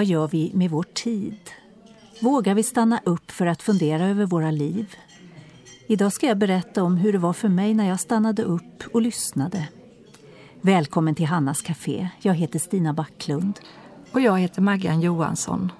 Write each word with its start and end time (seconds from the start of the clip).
Vad 0.00 0.06
gör 0.06 0.28
vi 0.28 0.50
med 0.54 0.70
vår 0.70 0.82
tid? 0.82 1.50
Vågar 2.20 2.54
vi 2.54 2.62
stanna 2.62 3.00
upp 3.04 3.30
för 3.30 3.46
att 3.46 3.62
fundera 3.62 4.06
över 4.06 4.26
våra 4.26 4.50
liv? 4.50 4.94
Idag 5.86 6.12
ska 6.12 6.26
jag 6.26 6.38
berätta 6.38 6.82
om 6.82 6.96
hur 6.96 7.12
det 7.12 7.18
var 7.18 7.32
för 7.32 7.48
mig 7.48 7.74
när 7.74 7.88
jag 7.88 8.00
stannade 8.00 8.42
upp 8.42 8.84
och 8.92 9.02
lyssnade. 9.02 9.68
Välkommen 10.60 11.14
till 11.14 11.26
Hannas 11.26 11.62
Café. 11.62 12.08
Jag 12.20 12.34
heter 12.34 12.58
Stina 12.58 12.92
Backlund. 12.92 13.60
Och 14.12 14.20
jag 14.20 14.38
heter 14.38 14.62
Maggan 14.62 15.00
Johansson. 15.00 15.72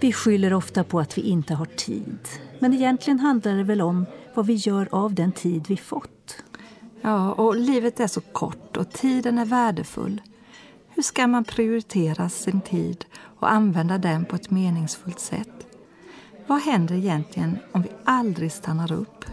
Vi 0.00 0.12
skyller 0.12 0.52
ofta 0.52 0.84
på 0.84 1.00
att 1.00 1.18
vi 1.18 1.22
inte 1.22 1.54
har 1.54 1.66
tid. 1.66 2.18
Men 2.58 2.74
egentligen 2.74 3.18
handlar 3.18 3.56
det 3.56 3.64
väl 3.64 3.82
om 3.82 4.06
vad 4.34 4.46
vi 4.46 4.54
gör 4.54 4.88
av 4.90 5.14
den 5.14 5.32
tid 5.32 5.64
vi 5.68 5.76
fått. 5.76 6.42
Ja, 7.06 7.32
och 7.32 7.56
livet 7.56 8.00
är 8.00 8.06
så 8.06 8.20
kort 8.20 8.76
och 8.76 8.92
tiden 8.92 9.38
är 9.38 9.44
värdefull. 9.44 10.22
Hur 10.88 11.02
ska 11.02 11.26
man 11.26 11.44
prioritera 11.44 12.28
sin 12.28 12.60
tid 12.60 13.04
och 13.16 13.52
använda 13.52 13.98
den 13.98 14.24
på 14.24 14.36
ett 14.36 14.50
meningsfullt 14.50 15.20
sätt? 15.20 15.66
Vad 16.46 16.60
händer 16.60 16.94
egentligen 16.94 17.58
om 17.72 17.82
vi 17.82 17.88
aldrig 18.04 18.52
stannar 18.52 18.92
upp? 18.92 19.24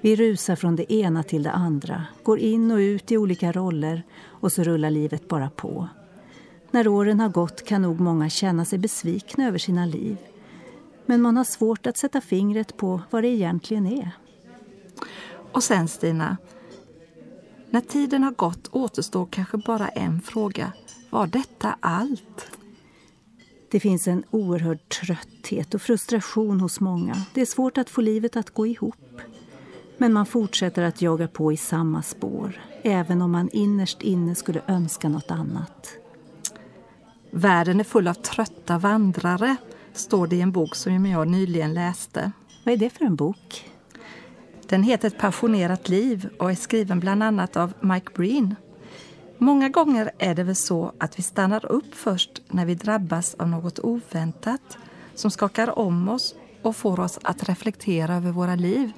Vi 0.00 0.16
rusar 0.16 0.56
från 0.56 0.76
det 0.76 0.92
ena 0.92 1.22
till 1.22 1.42
det 1.42 1.50
andra, 1.50 2.06
går 2.22 2.38
in 2.38 2.70
och 2.70 2.76
ut 2.76 3.12
i 3.12 3.16
olika 3.16 3.52
roller 3.52 4.02
och 4.24 4.52
så 4.52 4.62
rullar 4.62 4.90
livet 4.90 5.28
bara 5.28 5.50
på. 5.50 5.88
När 6.70 6.88
åren 6.88 7.20
har 7.20 7.28
gått 7.28 7.64
kan 7.64 7.82
nog 7.82 8.00
många 8.00 8.30
känna 8.30 8.64
sig 8.64 8.78
besvikna 8.78 9.46
över 9.46 9.58
sina 9.58 9.86
liv. 9.86 10.16
Men 11.06 11.22
man 11.22 11.36
har 11.36 11.44
svårt 11.44 11.86
att 11.86 11.96
sätta 11.96 12.20
fingret 12.20 12.76
på 12.76 13.00
vad 13.10 13.22
det 13.22 13.28
egentligen 13.28 13.86
är. 13.86 14.10
Och 15.52 15.62
sen 15.62 15.88
Stina, 15.88 16.36
när 17.70 17.80
tiden 17.80 18.22
har 18.22 18.32
gått 18.32 18.68
återstår 18.72 19.28
kanske 19.30 19.56
bara 19.56 19.88
en 19.88 20.20
fråga. 20.20 20.72
Var 21.10 21.26
detta 21.26 21.76
allt? 21.80 22.50
Det 23.70 23.80
finns 23.80 24.08
en 24.08 24.24
oerhörd 24.30 24.88
trötthet 24.88 25.74
och 25.74 25.82
frustration 25.82 26.60
hos 26.60 26.80
många. 26.80 27.16
Det 27.34 27.40
är 27.40 27.46
svårt 27.46 27.78
att 27.78 27.90
få 27.90 28.00
livet 28.00 28.36
att 28.36 28.50
gå 28.50 28.66
ihop. 28.66 29.20
Men 29.98 30.12
man 30.12 30.26
fortsätter 30.26 30.82
att 30.82 31.02
jaga 31.02 31.28
på 31.28 31.52
i 31.52 31.56
samma 31.56 32.02
spår, 32.02 32.60
även 32.82 33.22
om 33.22 33.32
man 33.32 33.48
innerst 33.52 34.02
inne 34.02 34.34
skulle 34.34 34.62
önska 34.66 35.08
något 35.08 35.30
annat. 35.30 35.88
Världen 37.30 37.80
är 37.80 37.84
full 37.84 38.08
av 38.08 38.14
trötta 38.14 38.78
vandrare, 38.78 39.56
står 39.92 40.26
det 40.26 40.36
i 40.36 40.40
en 40.40 40.52
bok 40.52 40.74
som 40.74 41.06
jag 41.06 41.28
nyligen 41.28 41.74
läste. 41.74 42.32
Vad 42.64 42.74
är 42.74 42.78
det 42.78 42.90
för 42.90 43.04
en 43.04 43.16
bok? 43.16 43.70
Den 44.70 44.82
heter 44.82 45.08
Ett 45.08 45.18
passionerat 45.18 45.88
liv 45.88 46.28
och 46.38 46.50
är 46.50 46.54
skriven 46.54 47.00
bland 47.00 47.22
annat 47.22 47.56
av 47.56 47.72
Mike 47.80 48.12
Breen. 48.14 48.54
Många 49.38 49.68
gånger 49.68 50.10
är 50.18 50.34
det 50.34 50.42
väl 50.42 50.56
så 50.56 50.92
att 50.98 51.18
vi 51.18 51.22
stannar 51.22 51.72
upp 51.72 51.94
först 51.94 52.42
när 52.48 52.66
vi 52.66 52.74
drabbas 52.74 53.34
av 53.34 53.48
något 53.48 53.78
oväntat 53.78 54.78
som 55.14 55.30
skakar 55.30 55.78
om 55.78 56.08
oss 56.08 56.34
och 56.62 56.76
får 56.76 57.00
oss 57.00 57.18
att 57.22 57.48
reflektera 57.48 58.16
över 58.16 58.30
våra 58.30 58.54
liv. 58.54 58.92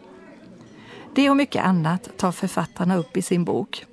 Det 1.15 1.31
och 1.31 1.37
mycket 1.37 1.65
annat 1.65 2.09
tar 2.17 2.33
författarna 2.33 2.97
upp 2.97 3.17
i 3.17 3.23
sin 3.23 3.45
bok. 3.45 3.87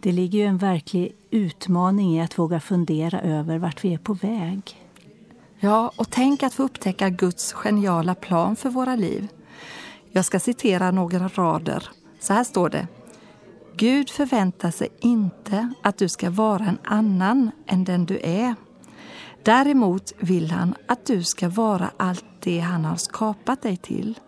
Det 0.00 0.12
ligger 0.12 0.38
ju 0.38 0.44
en 0.44 0.58
verklig 0.58 1.14
utmaning 1.30 2.16
i 2.16 2.22
att 2.22 2.38
våga 2.38 2.60
fundera 2.60 3.20
över 3.20 3.58
vart 3.58 3.84
vi 3.84 3.94
är 3.94 3.98
på 3.98 4.14
väg. 4.14 4.62
Ja, 5.58 5.92
och 5.96 6.10
tänk 6.10 6.42
att 6.42 6.54
få 6.54 6.62
upptäcka 6.62 7.10
Guds 7.10 7.52
geniala 7.52 8.14
plan 8.14 8.56
för 8.56 8.70
våra 8.70 8.96
liv. 8.96 9.28
Jag 10.10 10.24
ska 10.24 10.40
citera 10.40 10.90
några 10.90 11.28
rader. 11.28 11.88
Så 12.20 12.32
här 12.32 12.44
står 12.44 12.68
det. 12.68 12.88
Gud 13.76 14.10
förväntar 14.10 14.70
sig 14.70 14.88
inte 15.00 15.72
att 15.82 15.98
du 15.98 16.08
ska 16.08 16.30
vara 16.30 16.64
en 16.64 16.78
annan 16.84 17.50
än 17.66 17.84
den 17.84 18.06
du 18.06 18.20
är. 18.22 18.54
Däremot 19.42 20.12
vill 20.18 20.50
han 20.50 20.74
att 20.86 21.06
du 21.06 21.22
ska 21.22 21.48
vara 21.48 21.90
allt 21.96 22.24
det 22.40 22.58
han 22.58 22.84
har 22.84 22.96
skapat 22.96 23.62
dig 23.62 23.76
till. 23.76 24.18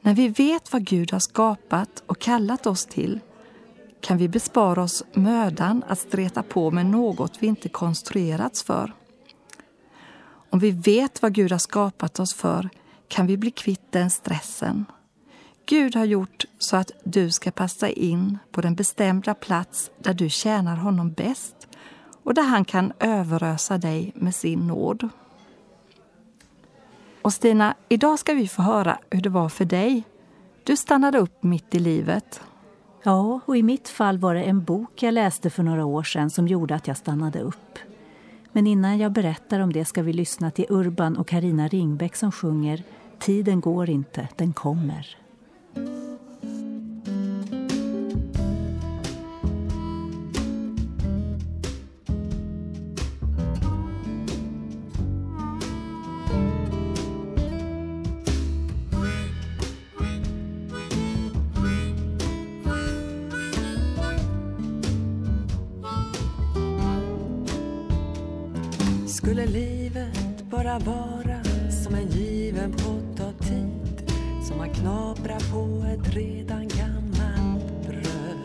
När 0.00 0.14
vi 0.14 0.28
vet 0.28 0.72
vad 0.72 0.84
Gud 0.84 1.12
har 1.12 1.18
skapat 1.18 2.02
och 2.06 2.18
kallat 2.18 2.66
oss 2.66 2.86
till 2.86 3.20
kan 4.00 4.18
vi 4.18 4.28
bespara 4.28 4.82
oss 4.82 5.04
mödan 5.12 5.84
att 5.88 5.98
streta 5.98 6.42
på 6.42 6.70
med 6.70 6.86
något 6.86 7.42
vi 7.42 7.46
inte 7.46 7.68
konstruerats 7.68 8.62
för. 8.62 8.92
Om 10.50 10.58
vi 10.58 10.70
vet 10.70 11.22
vad 11.22 11.34
Gud 11.34 11.52
har 11.52 11.58
skapat 11.58 12.20
oss 12.20 12.34
för 12.34 12.68
kan 13.08 13.26
vi 13.26 13.36
bli 13.36 13.50
kvitt 13.50 13.92
den 13.92 14.10
stressen. 14.10 14.84
Gud 15.66 15.96
har 15.96 16.04
gjort 16.04 16.44
så 16.58 16.76
att 16.76 16.90
du 17.04 17.30
ska 17.30 17.50
passa 17.50 17.88
in 17.88 18.38
på 18.50 18.60
den 18.60 18.74
bestämda 18.74 19.34
plats 19.34 19.90
där 19.98 20.14
du 20.14 20.28
tjänar 20.28 20.76
honom 20.76 21.12
bäst 21.12 21.68
och 22.22 22.34
där 22.34 22.42
han 22.42 22.64
kan 22.64 22.92
överösa 23.00 23.78
dig 23.78 24.12
med 24.14 24.34
sin 24.34 24.66
nåd. 24.66 25.08
Och 27.22 27.32
Stina, 27.32 27.74
idag 27.88 28.18
ska 28.18 28.34
vi 28.34 28.48
få 28.48 28.62
höra 28.62 28.98
hur 29.10 29.20
det 29.20 29.28
var 29.28 29.48
för 29.48 29.64
dig. 29.64 30.02
Du 30.64 30.76
stannade 30.76 31.18
upp 31.18 31.42
mitt 31.42 31.74
i 31.74 31.78
livet. 31.78 32.40
Ja, 33.02 33.40
och 33.44 33.56
i 33.56 33.62
mitt 33.62 33.88
fall 33.88 34.18
var 34.18 34.34
det 34.34 34.42
en 34.42 34.64
bok 34.64 35.02
jag 35.02 35.14
läste 35.14 35.50
för 35.50 35.62
några 35.62 35.84
år 35.84 36.02
sedan 36.02 36.30
som 36.30 36.48
gjorde 36.48 36.74
att 36.74 36.88
jag 36.88 36.96
stannade 36.96 37.40
upp. 37.40 37.78
Men 38.52 38.66
innan 38.66 38.98
jag 38.98 39.12
berättar 39.12 39.60
om 39.60 39.72
det 39.72 39.84
ska 39.84 40.02
vi 40.02 40.12
lyssna 40.12 40.50
till 40.50 40.66
Urban 40.68 41.16
och 41.16 41.28
Karina 41.28 41.68
Ringbäck 41.68 42.16
som 42.16 42.32
sjunger 42.32 42.82
Tiden 43.18 43.60
går 43.60 43.90
inte, 43.90 44.28
den 44.36 44.52
kommer. 44.52 45.16
Skulle 69.06 69.46
livet 69.46 70.44
bara 70.50 70.78
vara 70.78 71.44
som 71.84 71.94
en 71.94 72.08
given 72.08 72.72
pott 72.72 73.07
man 74.58 74.70
knaprar 74.70 75.40
på 75.52 75.86
ett 75.86 76.14
redan 76.14 76.68
gammalt 76.68 77.86
bröd 77.86 78.38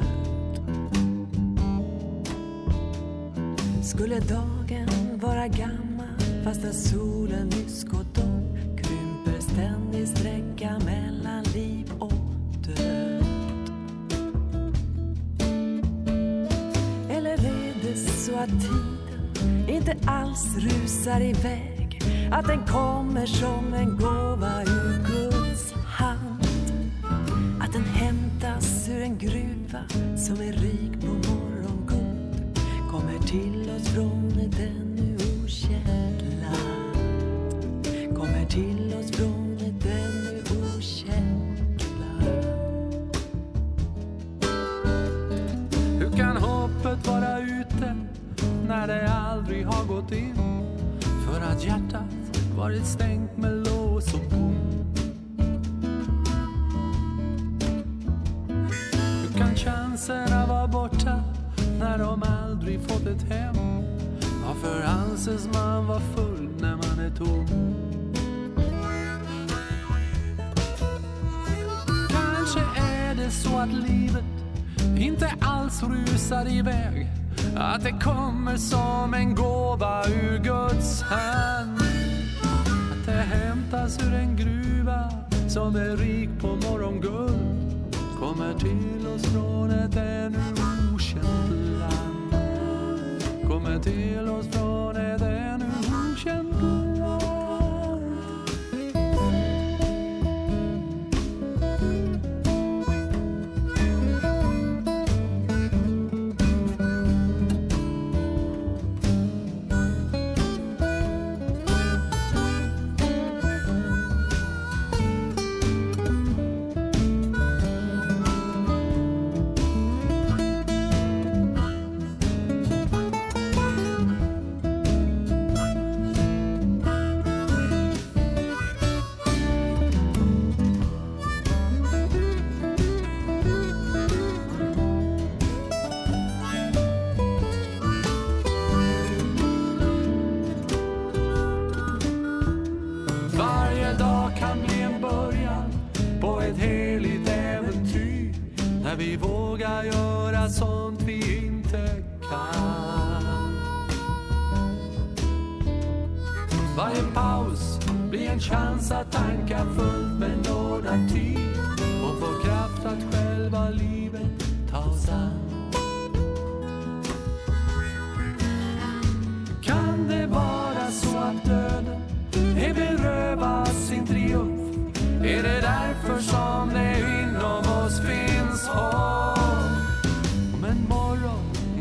Skulle 3.83 4.19
dagen 4.19 5.19
vara 5.19 5.47
gammal 5.47 6.43
fastän 6.43 6.73
solen 6.73 7.47
nyss 7.47 7.83
gått 7.83 8.17
upp? 8.17 8.77
krymper 8.77 9.41
ständig 9.41 10.07
sträcka 10.07 10.79
mellan 10.85 11.43
liv 11.43 11.91
och 11.99 12.13
död 12.67 13.23
Eller 17.09 17.33
är 17.33 17.73
det 17.81 17.95
så 17.95 18.35
att 18.35 18.49
tiden 18.49 19.69
inte 19.69 19.95
alls 20.05 20.57
rusar 20.57 21.21
iväg 21.21 22.01
att 22.31 22.47
den 22.47 22.65
kommer 22.65 23.25
som 23.25 23.73
en 23.73 23.97
gång 23.97 24.32
som 30.17 30.35
är 30.35 30.53
rik 30.53 31.01
på 31.01 31.07
morgongott 31.07 32.59
kommer 32.91 33.19
till 33.19 33.69
oss 33.75 33.87
från 33.87 34.39
ett 34.39 34.59
ännu 34.59 35.15
okänt 35.15 36.23
land 36.41 38.17
kommer 38.17 38.45
till 38.45 38.93
oss 38.99 39.11
från 39.11 39.57
ett 39.57 39.85
ännu 39.85 40.41
okänt 40.77 41.85
land 41.99 43.15
Hur 45.99 46.17
kan 46.17 46.37
hoppet 46.37 47.07
vara 47.07 47.39
ute 47.39 47.95
när 48.67 48.87
det 48.87 49.09
aldrig 49.09 49.65
har 49.65 49.85
gått 49.85 50.11
in? 50.11 50.35
För 51.01 51.41
att 51.41 51.65
hjärtat 51.65 52.39
varit 52.57 52.85
stängt 52.85 53.37
med 53.37 53.52
ett 63.13 63.33
hem? 63.33 63.55
Varför 64.45 64.83
anses 64.83 65.49
man 65.53 65.87
vara 65.87 65.99
full 65.99 66.49
när 66.59 66.75
man 66.75 67.05
är 67.05 67.15
tom? 67.15 67.45
Kanske 72.09 72.59
är 72.81 73.15
det 73.15 73.31
så 73.31 73.57
att 73.57 73.73
livet 73.73 74.23
inte 74.97 75.33
alls 75.41 75.83
rusar 75.83 76.47
iväg 76.47 77.07
att 77.57 77.83
det 77.83 77.91
kommer 77.91 78.57
som 78.57 79.13
en 79.13 79.35
gåva 79.35 80.03
ur 80.07 80.37
Guds 80.37 81.01
hand 81.01 81.81
Att 82.91 83.05
det 83.05 83.11
hämtas 83.11 83.99
ur 84.03 84.13
en 84.13 84.35
gruva 84.35 85.09
som 85.47 85.75
är 85.75 85.97
rik 85.97 86.29
på 86.41 86.47
morgonguld 86.47 87.85
Kommer 88.19 88.53
till 88.53 89.07
oss 89.15 89.25
från 89.25 89.71
ett 89.71 89.95
ännu 89.95 90.39
okänt 90.93 90.93
okänt 90.93 91.79
land 91.79 92.12
kommer 93.53 93.79
till 93.79 94.29
oss 94.29 94.47
från 94.47 94.95
ett 94.95 95.21
ännu 95.21 95.65
okänt. 96.11 96.92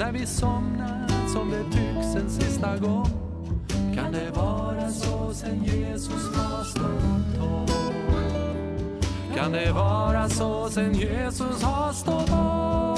När 0.04 0.12
vi 0.12 0.26
somnat 0.26 1.30
som 1.32 1.50
det 1.50 1.64
tycks 1.64 2.14
en 2.14 2.30
sista 2.30 2.76
gång 2.76 3.06
kan 3.94 4.12
det 4.12 4.30
vara 4.34 4.88
så 4.88 5.34
sen 5.34 5.64
Jesus 5.64 6.36
har 6.36 6.64
stått 6.64 7.42
upp? 7.42 7.76
Kan 9.36 9.52
det 9.52 9.72
vara 9.72 10.28
så 10.28 10.68
sen 10.70 10.94
Jesus 10.94 11.62
har 11.62 11.92
stått 11.92 12.30
upp? 12.30 12.91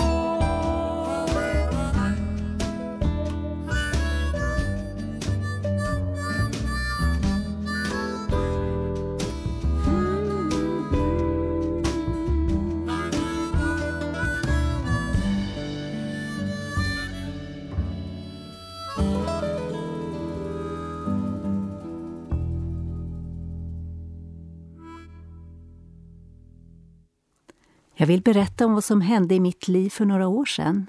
Jag 28.04 28.08
vill 28.08 28.22
berätta 28.22 28.66
om 28.66 28.74
vad 28.74 28.84
som 28.84 29.00
hände 29.00 29.34
i 29.34 29.40
mitt 29.40 29.68
liv 29.68 29.90
för 29.90 30.04
några 30.04 30.28
år 30.28 30.44
sedan. 30.44 30.86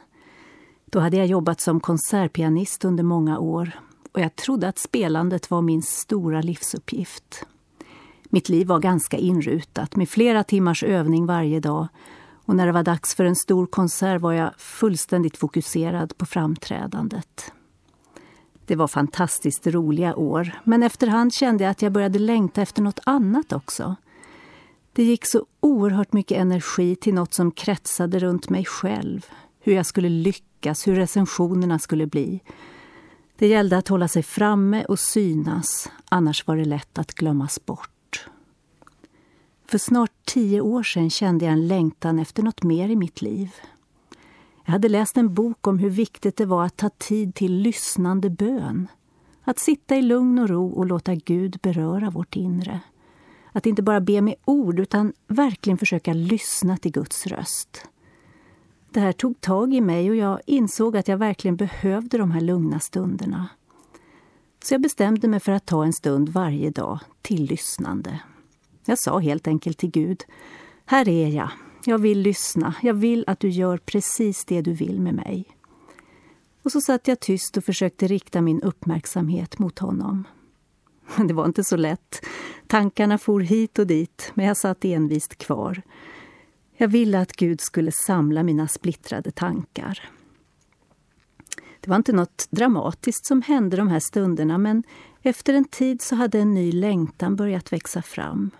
Då 0.85 0.99
hade 0.99 1.17
jag 1.17 1.27
jobbat 1.27 1.61
som 1.61 1.79
konsertpianist 1.79 2.85
under 2.85 3.03
många 3.03 3.39
år 3.39 3.71
och 4.11 4.19
jag 4.21 4.35
trodde 4.35 4.67
att 4.67 4.79
spelandet 4.79 5.51
var 5.51 5.61
min 5.61 5.81
stora 5.81 6.41
livsuppgift. 6.41 7.45
Mitt 8.23 8.49
liv 8.49 8.67
var 8.67 8.79
ganska 8.79 9.17
inrutat 9.17 9.95
med 9.95 10.09
flera 10.09 10.43
timmars 10.43 10.83
övning 10.83 11.25
varje 11.25 11.59
dag 11.59 11.87
och 12.45 12.55
när 12.55 12.65
det 12.65 12.71
var 12.71 12.83
dags 12.83 13.15
för 13.15 13.25
en 13.25 13.35
stor 13.35 13.65
konsert 13.65 14.21
var 14.21 14.33
jag 14.33 14.51
fullständigt 14.57 15.37
fokuserad 15.37 16.17
på 16.17 16.25
framträdandet. 16.25 17.51
Det 18.65 18.75
var 18.75 18.87
fantastiskt 18.87 19.67
roliga 19.67 20.15
år, 20.15 20.51
men 20.63 20.83
efterhand 20.83 21.33
kände 21.33 21.63
jag 21.63 21.71
att 21.71 21.81
jag 21.81 21.91
började 21.91 22.19
längta 22.19 22.61
efter 22.61 22.81
något 22.81 22.99
annat 23.03 23.53
också. 23.53 23.95
Det 24.95 25.03
gick 25.03 25.25
så 25.25 25.45
oerhört 25.59 26.13
mycket 26.13 26.37
energi 26.37 26.95
till 26.95 27.13
något 27.13 27.33
som 27.33 27.51
kretsade 27.51 28.19
runt 28.19 28.49
mig 28.49 28.65
själv. 28.65 29.25
Hur 29.59 29.73
jag 29.73 29.85
skulle 29.85 30.09
lyckas, 30.09 30.87
hur 30.87 30.95
recensionerna 30.95 31.79
skulle 31.79 32.07
bli. 32.07 32.41
Det 33.37 33.47
gällde 33.47 33.77
att 33.77 33.87
hålla 33.87 34.07
sig 34.07 34.23
framme 34.23 34.85
och 34.85 34.99
synas, 34.99 35.91
annars 36.09 36.47
var 36.47 36.57
det 36.57 36.65
lätt 36.65 36.97
att 36.97 37.13
glömmas 37.13 37.65
bort. 37.65 38.27
För 39.67 39.77
snart 39.77 40.11
tio 40.25 40.61
år 40.61 40.83
sedan 40.83 41.09
kände 41.09 41.45
jag 41.45 41.51
en 41.51 41.67
längtan 41.67 42.19
efter 42.19 42.43
något 42.43 42.63
mer 42.63 42.89
i 42.89 42.95
mitt 42.95 43.21
liv. 43.21 43.49
Jag 44.65 44.71
hade 44.71 44.89
läst 44.89 45.17
en 45.17 45.33
bok 45.33 45.67
om 45.67 45.79
hur 45.79 45.89
viktigt 45.89 46.37
det 46.37 46.45
var 46.45 46.65
att 46.65 46.77
ta 46.77 46.89
tid 46.89 47.35
till 47.35 47.53
lyssnande 47.53 48.29
bön. 48.29 48.87
Att 49.43 49.59
sitta 49.59 49.95
i 49.95 50.01
lugn 50.01 50.39
och 50.39 50.49
ro 50.49 50.67
och 50.67 50.85
låta 50.85 51.15
Gud 51.15 51.59
beröra 51.61 52.09
vårt 52.09 52.35
inre. 52.35 52.79
Att 53.55 53.65
inte 53.65 53.83
bara 53.83 54.01
be 54.01 54.21
med 54.21 54.35
ord 54.45 54.79
utan 54.79 55.13
verkligen 55.27 55.77
försöka 55.77 56.13
lyssna 56.13 56.77
till 56.77 56.91
Guds 56.91 57.27
röst. 57.27 57.87
Det 58.89 58.99
här 58.99 59.11
tog 59.11 59.41
tag 59.41 59.73
i 59.73 59.81
mig 59.81 60.09
och 60.09 60.15
jag 60.15 60.39
insåg 60.45 60.97
att 60.97 61.07
jag 61.07 61.17
verkligen 61.17 61.55
behövde 61.55 62.17
de 62.17 62.31
här 62.31 62.41
lugna 62.41 62.79
stunderna. 62.79 63.49
Så 64.63 64.73
jag 64.73 64.81
bestämde 64.81 65.27
mig 65.27 65.39
för 65.39 65.51
att 65.51 65.65
ta 65.65 65.85
en 65.85 65.93
stund 65.93 66.29
varje 66.29 66.69
dag 66.69 66.99
till 67.21 67.45
lyssnande. 67.45 68.19
Jag 68.85 68.99
sa 68.99 69.19
helt 69.19 69.47
enkelt 69.47 69.77
till 69.77 69.91
Gud, 69.91 70.23
här 70.85 71.09
är 71.09 71.27
jag. 71.27 71.49
Jag 71.85 71.97
vill 71.97 72.19
lyssna. 72.19 72.75
Jag 72.81 72.93
vill 72.93 73.23
att 73.27 73.39
du 73.39 73.49
gör 73.49 73.77
precis 73.77 74.45
det 74.45 74.61
du 74.61 74.73
vill 74.73 75.01
med 75.01 75.13
mig. 75.13 75.45
Och 76.63 76.71
så 76.71 76.81
satt 76.81 77.07
jag 77.07 77.19
tyst 77.19 77.57
och 77.57 77.63
försökte 77.63 78.07
rikta 78.07 78.41
min 78.41 78.61
uppmärksamhet 78.61 79.59
mot 79.59 79.79
honom. 79.79 80.23
Det 81.27 81.33
var 81.33 81.45
inte 81.45 81.63
så 81.63 81.75
lätt. 81.75 82.25
Tankarna 82.67 83.17
for 83.17 83.39
hit 83.39 83.79
och 83.79 83.87
dit, 83.87 84.31
men 84.33 84.45
jag 84.45 84.57
satt 84.57 84.85
envist 84.85 85.37
kvar. 85.37 85.81
Jag 86.77 86.87
ville 86.87 87.19
att 87.19 87.33
Gud 87.33 87.61
skulle 87.61 87.91
samla 87.91 88.43
mina 88.43 88.67
splittrade 88.67 89.31
tankar. 89.31 90.09
Det 91.79 91.89
var 91.89 91.95
inte 91.95 92.13
något 92.13 92.47
dramatiskt 92.49 93.25
som 93.25 93.41
hände 93.41 93.77
de 93.77 93.87
här 93.87 93.99
stunderna 93.99 94.57
men 94.57 94.83
efter 95.21 95.53
en 95.53 95.65
tid 95.65 96.01
så 96.01 96.15
hade 96.15 96.39
en 96.39 96.53
ny 96.53 96.71
längtan 96.71 97.35
börjat 97.35 97.73
växa 97.73 98.01
fram. 98.01 98.51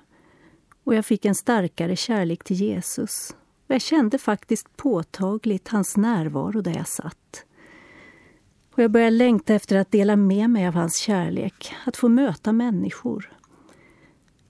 Och 0.84 0.96
jag 0.96 1.06
fick 1.06 1.26
en 1.26 1.36
starkare 1.36 1.96
kärlek 1.96 2.44
till 2.44 2.56
Jesus. 2.56 3.36
Och 3.68 3.76
jag 3.76 3.82
kände 3.82 4.18
faktiskt 4.18 4.78
påtagligt 4.78 5.68
hans 5.68 5.98
närvaro 5.98 6.62
där 6.62 6.76
jag 6.76 6.88
satt. 6.88 7.46
Och 8.76 8.84
jag 8.84 8.92
började 8.92 9.16
längta 9.16 9.54
efter 9.54 9.78
att 9.78 9.92
dela 9.92 10.16
med 10.16 10.50
mig 10.50 10.68
av 10.68 10.74
hans 10.74 10.98
kärlek, 10.98 11.74
att 11.86 11.98
få 11.98 12.10
möta 12.10 12.54
människor. 12.54 13.32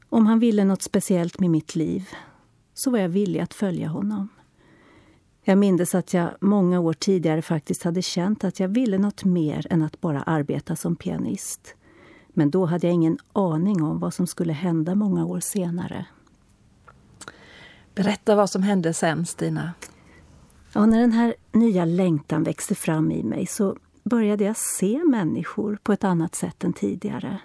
Om 0.09 0.25
han 0.25 0.39
ville 0.39 0.63
något 0.63 0.81
speciellt 0.81 1.39
med 1.39 1.49
mitt 1.49 1.75
liv 1.75 2.09
så 2.73 2.91
var 2.91 2.99
jag 2.99 3.09
villig 3.09 3.39
att 3.39 3.53
följa 3.53 3.87
honom. 3.87 4.29
Jag 5.43 5.57
mindes 5.57 5.95
att 5.95 6.13
jag 6.13 6.29
många 6.41 6.79
år 6.79 6.93
tidigare 6.93 7.41
faktiskt 7.41 7.83
hade 7.83 8.01
känt 8.01 8.43
att 8.43 8.59
jag 8.59 8.67
ville 8.67 8.97
något 8.97 9.23
mer 9.23 9.67
än 9.69 9.81
att 9.81 10.01
bara 10.01 10.21
arbeta 10.21 10.75
som 10.75 10.95
pianist. 10.95 11.75
Men 12.27 12.51
då 12.51 12.65
hade 12.65 12.87
jag 12.87 12.93
ingen 12.93 13.17
aning 13.33 13.83
om 13.83 13.99
vad 13.99 14.13
som 14.13 14.27
skulle 14.27 14.53
hända 14.53 14.95
många 14.95 15.25
år 15.25 15.39
senare. 15.39 16.05
Berätta 17.95 18.35
vad 18.35 18.49
som 18.49 18.63
hände 18.63 18.93
sen, 18.93 19.25
Stina. 19.25 19.73
Ja, 20.73 20.85
när 20.85 20.99
den 20.99 21.11
här 21.11 21.35
nya 21.51 21.85
längtan 21.85 22.43
växte 22.43 22.75
fram 22.75 23.11
i 23.11 23.23
mig 23.23 23.45
så 23.45 23.75
började 24.09 24.43
jag 24.43 24.57
se 24.57 25.03
människor 25.03 25.77
på 25.83 25.93
ett 25.93 26.03
annat 26.03 26.35
sätt 26.35 26.63
än 26.63 26.73
tidigare. 26.73 27.39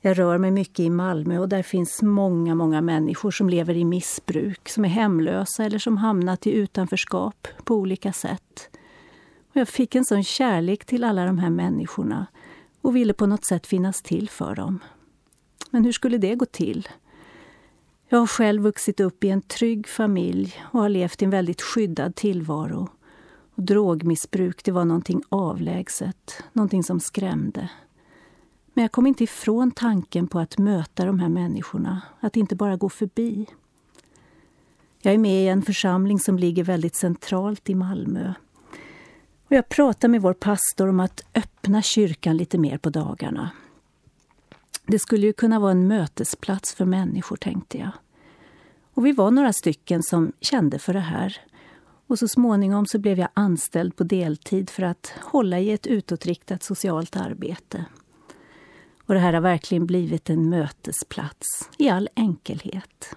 Jag 0.00 0.18
rör 0.18 0.38
mig 0.38 0.50
mycket 0.50 0.80
i 0.80 0.90
Malmö 0.90 1.38
och 1.38 1.48
där 1.48 1.62
finns 1.62 2.02
många, 2.02 2.54
många 2.54 2.80
människor 2.80 3.30
som 3.30 3.48
lever 3.48 3.76
i 3.76 3.84
missbruk, 3.84 4.68
som 4.68 4.84
är 4.84 4.88
hemlösa 4.88 5.64
eller 5.64 5.78
som 5.78 5.96
hamnat 5.96 6.46
i 6.46 6.52
utanförskap 6.52 7.48
på 7.64 7.74
olika 7.74 8.12
sätt. 8.12 8.70
Och 9.50 9.56
jag 9.56 9.68
fick 9.68 9.94
en 9.94 10.04
sån 10.04 10.24
kärlek 10.24 10.84
till 10.84 11.04
alla 11.04 11.24
de 11.24 11.38
här 11.38 11.50
människorna 11.50 12.26
och 12.80 12.96
ville 12.96 13.14
på 13.14 13.26
något 13.26 13.44
sätt 13.44 13.66
finnas 13.66 14.02
till 14.02 14.28
för 14.28 14.54
dem. 14.54 14.78
Men 15.70 15.84
hur 15.84 15.92
skulle 15.92 16.18
det 16.18 16.34
gå 16.34 16.44
till? 16.44 16.88
Jag 18.08 18.18
har 18.18 18.26
själv 18.26 18.62
vuxit 18.62 19.00
upp 19.00 19.24
i 19.24 19.28
en 19.30 19.42
trygg 19.42 19.88
familj 19.88 20.54
och 20.72 20.80
har 20.80 20.88
levt 20.88 21.22
i 21.22 21.24
en 21.24 21.30
väldigt 21.30 21.62
skyddad 21.62 22.14
tillvaro. 22.14 22.88
Och 23.54 23.62
drogmissbruk 23.62 24.64
det 24.64 24.72
var 24.72 24.84
någonting 24.84 25.22
avlägset, 25.28 26.44
någonting 26.52 26.82
som 26.82 27.00
skrämde. 27.00 27.68
Men 28.74 28.82
jag 28.82 28.92
kom 28.92 29.06
inte 29.06 29.24
ifrån 29.24 29.70
tanken 29.70 30.26
på 30.26 30.38
att 30.38 30.58
möta 30.58 31.04
de 31.04 31.20
här 31.20 31.28
människorna, 31.28 32.02
att 32.20 32.36
inte 32.36 32.56
bara 32.56 32.76
gå 32.76 32.88
förbi. 32.88 33.46
Jag 35.02 35.14
är 35.14 35.18
med 35.18 35.44
i 35.44 35.48
en 35.48 35.62
församling 35.62 36.18
som 36.18 36.38
ligger 36.38 36.64
väldigt 36.64 36.96
centralt 36.96 37.70
i 37.70 37.74
Malmö. 37.74 38.34
Och 39.46 39.52
jag 39.52 39.68
pratar 39.68 40.08
med 40.08 40.22
vår 40.22 40.32
pastor 40.32 40.88
om 40.88 41.00
att 41.00 41.20
öppna 41.34 41.82
kyrkan 41.82 42.36
lite 42.36 42.58
mer 42.58 42.78
på 42.78 42.90
dagarna. 42.90 43.50
Det 44.86 44.98
skulle 44.98 45.26
ju 45.26 45.32
kunna 45.32 45.60
vara 45.60 45.70
en 45.70 45.88
mötesplats 45.88 46.74
för 46.74 46.84
människor, 46.84 47.36
tänkte 47.36 47.78
jag. 47.78 47.90
Och 48.94 49.06
vi 49.06 49.12
var 49.12 49.30
några 49.30 49.52
stycken 49.52 50.02
som 50.02 50.32
kände 50.40 50.78
för 50.78 50.92
det 50.92 51.00
här. 51.00 51.40
Och 52.12 52.18
så 52.18 52.28
småningom 52.28 52.86
så 52.86 52.98
blev 52.98 53.18
jag 53.18 53.28
anställd 53.34 53.96
på 53.96 54.04
deltid 54.04 54.70
för 54.70 54.82
att 54.82 55.14
hålla 55.20 55.58
i 55.58 55.70
ett 55.70 55.86
utåtriktat 55.86 56.62
socialt 56.62 57.16
arbete. 57.16 57.84
Och 59.06 59.14
det 59.14 59.20
här 59.20 59.32
har 59.32 59.40
verkligen 59.40 59.86
blivit 59.86 60.30
en 60.30 60.50
mötesplats 60.50 61.70
i 61.78 61.88
all 61.88 62.08
enkelhet. 62.14 63.16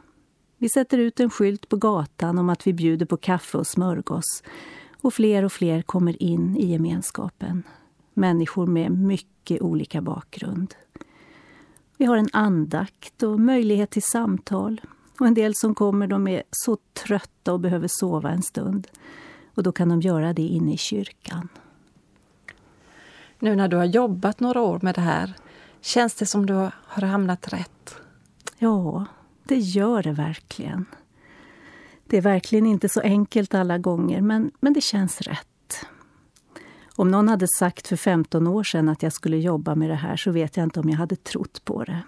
Vi 0.58 0.70
sätter 0.70 0.98
ut 0.98 1.20
en 1.20 1.30
skylt 1.30 1.70
på 1.70 1.78
gatan 1.78 2.40
om 2.40 2.50
att 2.50 2.68
vi 2.68 2.74
bjuder 2.74 3.06
på 3.06 3.18
kaffe 3.18 3.58
och 3.58 3.68
smörgås 3.68 4.44
och 5.02 5.14
fler 5.14 5.44
och 5.44 5.52
fler 5.52 5.82
kommer 5.82 6.24
in 6.24 6.58
i 6.58 6.66
gemenskapen. 6.66 7.64
Människor 8.14 8.68
med 8.68 8.92
mycket 8.92 9.62
olika 9.62 10.02
bakgrund. 10.02 10.75
Vi 11.98 12.06
har 12.06 12.18
en 12.18 12.30
andakt 12.34 13.24
och 13.24 13.40
möjlighet 13.40 13.90
till 13.90 14.04
samtal. 14.04 14.82
Och 15.19 15.27
en 15.27 15.34
del 15.34 15.55
som 15.55 15.75
kommer 15.75 16.07
de 16.07 16.27
är 16.27 16.43
så 16.51 16.77
trötta 16.93 17.53
och 17.53 17.60
behöver 17.60 17.88
sova 17.91 18.29
en 18.31 18.43
stund. 18.43 18.88
Och 19.55 19.63
då 19.63 19.72
kan 19.72 19.89
de 19.89 20.01
göra 20.01 20.34
det 20.34 20.41
inne 20.41 20.74
i 20.74 20.77
kyrkan. 20.77 21.50
Nu 23.39 23.55
när 23.55 23.67
du 23.67 23.77
har 23.77 23.86
jobbat 23.86 24.39
några 24.39 24.62
år 24.62 24.79
med 24.81 24.95
det 24.95 25.01
här, 25.01 25.34
känns 25.81 26.15
det 26.15 26.25
som 26.25 26.45
du 26.45 26.53
har 26.53 27.01
hamnat 27.01 27.53
rätt? 27.53 27.95
Ja, 28.57 29.05
det 29.43 29.57
gör 29.57 30.03
det 30.03 30.12
verkligen. 30.12 30.86
Det 32.07 32.17
är 32.17 32.22
verkligen 32.22 32.65
inte 32.65 32.89
så 32.89 33.01
enkelt 33.01 33.53
alla 33.53 33.77
gånger, 33.77 34.22
men, 34.22 34.51
men 34.60 34.74
det 34.74 34.81
känns 34.81 35.22
rätt. 35.22 35.86
Om 36.95 37.12
någon 37.12 37.29
hade 37.29 37.48
sagt 37.60 37.88
för 37.88 37.95
15 37.95 38.48
år 38.48 38.63
sedan 38.63 38.89
att 38.89 39.03
jag 39.03 39.13
skulle 39.13 39.38
jobba 39.38 39.75
med 39.75 39.89
det 39.89 39.95
här 39.95 40.17
så 40.17 40.31
vet 40.31 40.57
jag 40.57 40.63
inte 40.63 40.79
om 40.79 40.89
jag 40.89 40.98
hade 40.98 41.15
trott 41.15 41.65
på 41.65 41.84
det. 41.84 42.01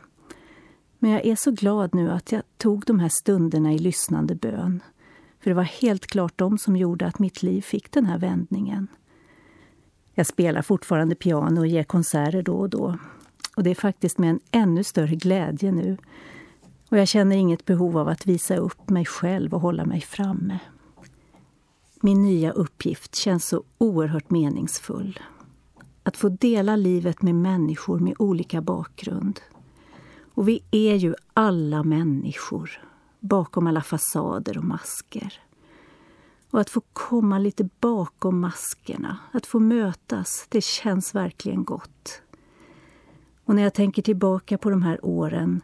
Men 1.00 1.12
jag 1.12 1.25
är 1.25 1.36
så 1.36 1.51
glad 1.51 1.96
nu 1.96 2.12
att 2.12 2.32
jag 2.32 2.42
tog 2.58 2.84
de 2.86 3.00
här 3.00 3.10
stunderna 3.10 3.74
i 3.74 3.80
lyssnande 3.80 4.36
bön. 4.36 4.84
För 5.39 5.50
det 5.50 5.56
var 5.56 5.63
helt 5.63 6.08
klart 6.08 6.34
de 6.36 6.58
som 6.58 6.75
gjorde 6.75 7.06
att 7.06 7.20
mitt 7.20 7.44
liv 7.44 7.62
fick 7.62 7.92
den 7.92 8.06
här 8.06 8.18
vändningen. 8.18 8.88
Jag 10.13 10.27
spelar 10.27 10.62
fortfarande 10.62 11.16
piano 11.16 11.60
och 11.60 11.68
ger 11.68 11.84
konserter 11.84 12.42
då 12.42 12.58
och 12.58 12.70
då. 12.70 12.98
Och 13.56 13.63
det 13.63 13.70
är 13.70 13.75
faktiskt 13.75 14.18
med 14.18 14.30
en 14.30 14.39
ännu 14.51 14.84
större 14.84 15.16
glädje 15.16 15.72
nu. 15.72 15.98
Och 16.89 16.98
jag 16.98 17.08
känner 17.08 17.36
inget 17.36 17.66
behov 17.66 17.98
av 17.98 18.08
att 18.08 18.25
visa 18.25 18.58
upp 18.58 18.89
mig 18.89 19.06
själv 19.06 19.54
och 19.54 19.62
hålla 19.62 19.86
mig 19.86 20.01
framme. 20.01 20.60
Min 22.01 22.22
nya 22.22 22.51
uppgift 22.51 23.16
känns 23.16 23.48
så 23.48 23.63
oerhört 23.77 24.30
meningsfull. 24.30 25.20
Att 26.04 26.18
få 26.18 26.30
dela 26.30 26.75
livet 26.75 27.22
med 27.22 27.36
människor 27.36 28.00
med 28.00 28.16
olika 28.20 28.62
bakgrund. 28.62 29.39
Och 30.38 30.48
vi 30.48 30.63
är 30.72 30.96
ju 30.96 31.15
alla 31.34 31.84
människor, 31.84 32.72
bakom 33.20 33.67
alla 33.67 33.82
fasader 33.82 34.58
och 34.58 34.63
masker. 34.63 35.34
Och 36.51 36.60
att 36.60 36.70
få 36.70 36.82
komma 36.94 37.39
lite 37.39 37.70
bakom 37.79 38.39
maskerna, 38.39 39.17
att 39.32 39.46
få 39.46 39.60
mötas, 39.60 40.46
det 40.50 40.63
känns 40.63 41.15
verkligen 41.15 41.63
gott. 41.63 42.22
Och 43.46 43.56
när 43.56 43.63
jag 43.63 43.74
tänker 43.74 44.01
tillbaka 44.01 44.58
på 44.58 44.70
de 44.70 44.82
här 44.82 45.06
åren 45.06 45.62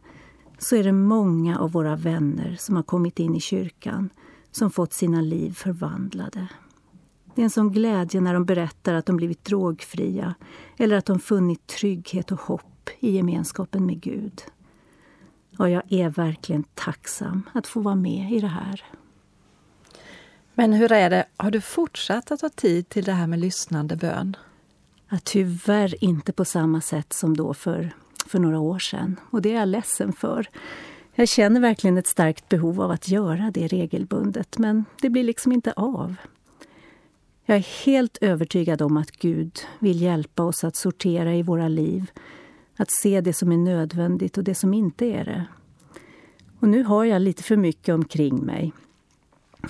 så 0.58 0.76
är 0.76 0.84
det 0.84 0.92
många 0.92 1.60
av 1.60 1.72
våra 1.72 1.96
vänner 1.96 2.56
som 2.60 2.76
har 2.76 2.84
kommit 2.84 3.20
in 3.20 3.36
i 3.36 3.40
kyrkan 3.40 4.10
som 4.52 4.72
fått 4.72 4.94
sina 4.94 5.22
liv 5.22 5.52
förvandlade. 5.52 6.48
Det 7.36 7.42
är 7.42 7.44
en 7.44 7.50
sån 7.50 7.72
glädje 7.72 8.22
när 8.22 8.34
de 8.34 8.46
berättar 8.46 8.94
att 8.94 9.06
de 9.06 9.18
blivit 9.18 9.46
drogfria 9.46 10.36
eller 10.78 10.98
att 10.98 11.06
de 11.06 11.20
funnit 11.20 11.68
trygghet 11.68 12.32
och 12.32 12.42
hopp 12.42 12.90
i 13.00 13.12
gemenskapen 13.12 13.86
med 13.86 14.02
Gud. 14.02 14.44
Ja, 15.58 15.70
jag 15.70 15.84
är 15.90 16.10
verkligen 16.10 16.64
tacksam 16.74 17.50
att 17.54 17.68
få 17.68 17.80
vara 17.80 17.96
med 17.96 18.32
i 18.32 18.40
det 18.40 18.48
här. 18.48 18.84
Men 20.54 20.74
hur 20.74 20.92
är 20.92 21.10
det, 21.10 21.26
har 21.38 21.52
du 21.52 21.62
fortsatt 21.62 22.32
att 22.32 22.42
ha 22.42 22.50
tid 22.50 22.90
till 22.90 23.04
det 23.04 23.12
här 23.12 23.28
med 23.28 23.40
lyssnande 23.40 23.96
bön? 23.96 24.38
Ja, 25.10 25.18
tyvärr 25.24 26.04
inte 26.04 26.34
på 26.34 26.46
samma 26.46 26.82
sätt 26.82 27.14
som 27.14 27.38
då 27.38 27.54
för, 27.54 27.92
för 28.28 28.40
några 28.40 28.60
år 28.60 28.80
sedan. 28.80 29.20
Och 29.30 29.42
det 29.42 29.52
är 29.52 29.60
jag 29.60 29.68
ledsen 29.68 30.14
för. 30.14 30.50
Jag 31.16 31.28
känner 31.28 31.62
verkligen 31.62 31.98
ett 31.98 32.08
starkt 32.08 32.50
behov 32.50 32.82
av 32.82 32.92
att 32.92 33.10
göra 33.10 33.52
det 33.54 33.68
regelbundet, 33.68 34.58
men 34.58 34.86
det 35.02 35.10
blir 35.10 35.24
liksom 35.24 35.52
inte 35.52 35.72
av. 35.72 36.16
Jag 37.46 37.58
är 37.58 37.86
helt 37.86 38.18
övertygad 38.22 38.82
om 38.82 38.98
att 38.98 39.12
Gud 39.12 39.60
vill 39.80 40.02
hjälpa 40.02 40.44
oss 40.44 40.64
att 40.64 40.76
sortera 40.76 41.36
i 41.36 41.42
våra 41.42 41.68
liv, 41.68 42.12
att 42.78 42.92
se 42.92 43.22
det 43.22 43.34
som 43.34 43.52
är 43.52 43.58
nödvändigt 43.58 44.38
och 44.38 44.44
det 44.44 44.56
som 44.56 44.74
inte 44.74 45.06
är 45.06 45.26
det. 45.26 45.46
Och 46.60 46.68
nu 46.68 46.84
har 46.84 47.04
jag 47.04 47.22
lite 47.22 47.44
för 47.44 47.58
mycket 47.58 47.96
omkring 47.96 48.46
mig. 48.46 48.74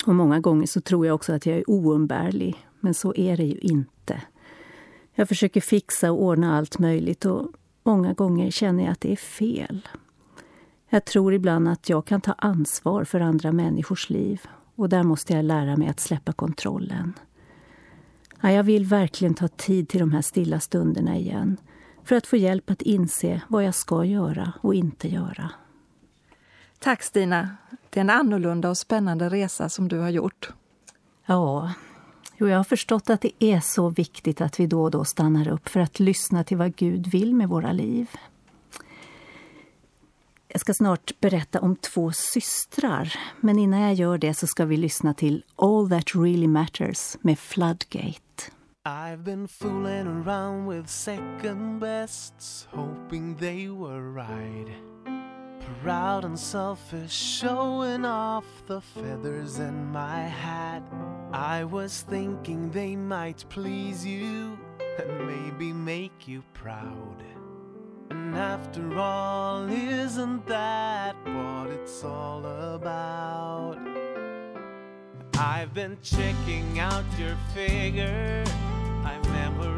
Och 0.06 0.14
många 0.14 0.40
gånger 0.40 0.66
så 0.66 0.80
tror 0.80 1.06
jag 1.06 1.14
också 1.14 1.32
att 1.32 1.46
jag 1.46 1.56
är 1.56 1.70
oumbärlig, 1.70 2.66
men 2.80 2.94
så 2.94 3.14
är 3.14 3.36
det 3.36 3.44
ju 3.44 3.58
inte. 3.58 4.22
Jag 5.14 5.28
försöker 5.28 5.60
fixa 5.60 6.12
och 6.12 6.22
ordna 6.22 6.56
allt 6.56 6.78
möjligt 6.78 7.24
och 7.24 7.48
många 7.82 8.12
gånger 8.12 8.50
känner 8.50 8.84
jag 8.84 8.92
att 8.92 9.00
det 9.00 9.12
är 9.12 9.16
fel. 9.16 9.88
Jag 10.88 11.04
tror 11.04 11.34
ibland 11.34 11.68
att 11.68 11.88
jag 11.88 12.04
kan 12.04 12.20
ta 12.20 12.32
ansvar 12.32 13.04
för 13.04 13.20
andra 13.20 13.52
människors 13.52 14.10
liv 14.10 14.42
och 14.74 14.88
där 14.88 15.02
måste 15.02 15.32
jag 15.32 15.44
lära 15.44 15.76
mig 15.76 15.88
att 15.88 16.00
släppa 16.00 16.32
kontrollen. 16.32 17.12
Ja, 18.40 18.50
jag 18.50 18.62
vill 18.62 18.84
verkligen 18.84 19.34
ta 19.34 19.48
tid 19.48 19.88
till 19.88 20.00
de 20.00 20.12
här 20.12 20.22
stilla 20.22 20.60
stunderna 20.60 21.16
igen 21.16 21.56
för 22.04 22.16
att 22.16 22.26
få 22.26 22.36
hjälp 22.36 22.70
att 22.70 22.82
inse 22.82 23.40
vad 23.48 23.64
jag 23.64 23.74
ska 23.74 24.04
göra 24.04 24.52
och 24.60 24.74
inte 24.74 25.08
göra. 25.08 25.50
Tack 26.78 27.02
Stina. 27.02 27.56
Det 27.90 28.00
är 28.00 28.04
en 28.04 28.10
annorlunda 28.10 28.70
och 28.70 28.78
spännande 28.78 29.28
resa 29.28 29.68
som 29.68 29.88
du 29.88 29.98
har 29.98 30.10
gjort. 30.10 30.50
Ja, 31.26 31.72
jo, 32.36 32.48
jag 32.48 32.56
har 32.56 32.64
förstått 32.64 33.10
att 33.10 33.20
det 33.20 33.44
är 33.44 33.60
så 33.60 33.88
viktigt 33.88 34.40
att 34.40 34.60
vi 34.60 34.66
då 34.66 34.82
och 34.82 34.90
då 34.90 35.04
stannar 35.04 35.48
upp 35.48 35.68
för 35.68 35.80
att 35.80 36.00
lyssna 36.00 36.44
till 36.44 36.56
vad 36.56 36.76
Gud 36.76 37.06
vill 37.06 37.34
med 37.34 37.48
våra 37.48 37.72
liv. 37.72 38.10
Jag 40.48 40.60
ska 40.60 40.74
snart 40.74 41.20
berätta 41.20 41.60
om 41.60 41.76
två 41.76 42.12
systrar, 42.12 43.14
men 43.40 43.58
innan 43.58 43.80
jag 43.80 43.94
gör 43.94 44.18
det 44.18 44.34
så 44.34 44.46
ska 44.46 44.64
vi 44.64 44.76
lyssna 44.76 45.14
till 45.14 45.44
All 45.56 45.90
That 45.90 46.14
Really 46.14 46.48
Matters 46.48 47.16
med 47.20 47.38
Floodgate. 47.38 48.53
I've 48.86 49.24
been 49.24 49.46
fooling 49.46 50.06
around 50.06 50.66
with 50.66 50.90
second 50.90 51.78
bests, 51.78 52.68
hoping 52.70 53.34
they 53.36 53.68
were 53.68 54.10
right. 54.10 54.66
Proud 55.82 56.26
and 56.26 56.38
selfish, 56.38 57.10
showing 57.10 58.04
off 58.04 58.44
the 58.66 58.82
feathers 58.82 59.58
in 59.58 59.86
my 59.86 60.20
hat. 60.20 60.82
I 61.32 61.64
was 61.64 62.02
thinking 62.02 62.70
they 62.72 62.94
might 62.94 63.46
please 63.48 64.04
you 64.04 64.58
and 64.98 65.26
maybe 65.28 65.72
make 65.72 66.28
you 66.28 66.44
proud. 66.52 67.24
And 68.10 68.36
after 68.36 68.98
all, 68.98 69.66
isn't 69.66 70.46
that 70.46 71.16
what 71.24 71.70
it's 71.70 72.04
all 72.04 72.44
about? 72.44 73.78
I've 75.38 75.74
been 75.74 75.96
checking 76.02 76.78
out 76.78 77.04
your 77.18 77.36
figure, 77.54 78.43
I 78.43 78.43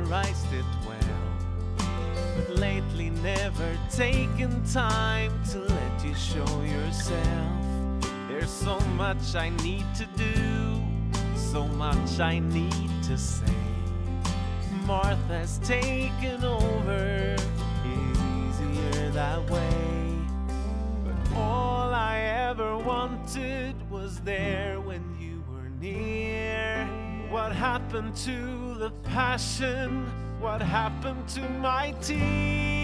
memorized 0.06 0.52
it 0.52 0.64
well. 0.86 1.88
But 2.36 2.56
lately, 2.56 3.10
never 3.10 3.76
taken 3.90 4.64
time 4.64 5.32
to 5.50 5.60
let 5.60 6.04
you 6.04 6.14
show 6.14 6.62
yourself. 6.62 8.06
There's 8.28 8.50
so 8.50 8.78
much 8.96 9.34
I 9.34 9.50
need 9.62 9.84
to 9.96 10.06
do, 10.16 10.82
so 11.34 11.66
much 11.66 12.20
I 12.20 12.38
need 12.38 12.90
to 13.04 13.18
say. 13.18 13.52
Martha's 14.84 15.58
taken 15.58 16.44
over 16.44 17.34
it's 17.34 18.60
easier 18.60 19.10
that 19.10 19.50
way. 19.50 20.18
But 21.04 21.36
all 21.36 21.92
I 21.92 22.18
ever 22.48 22.76
wanted 22.78 23.74
was 23.90 24.20
there 24.20 24.78
when 24.80 25.02
you 25.18 25.42
were 25.50 25.68
near. 25.80 27.05
What 27.30 27.52
happened 27.52 28.14
to 28.24 28.74
the 28.74 28.90
passion? 29.02 30.06
What 30.38 30.62
happened 30.62 31.28
to 31.30 31.40
my 31.48 31.92
tears? 32.00 32.75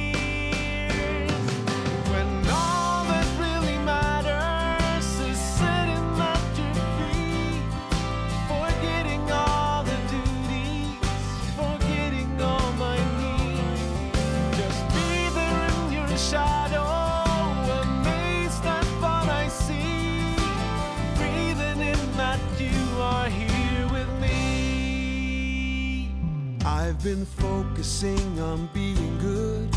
I've 27.02 27.08
been 27.08 27.26
focusing 27.26 28.38
on 28.38 28.68
being 28.72 29.18
good 29.18 29.68